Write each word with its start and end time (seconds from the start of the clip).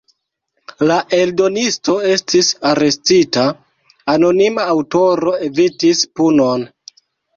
La 0.91 0.95
eldonisto 1.17 1.97
estis 2.13 2.49
arestita, 2.69 3.43
anonima 4.15 4.65
aŭtoro 4.75 5.35
evitis 5.51 6.03
punon. 6.21 6.65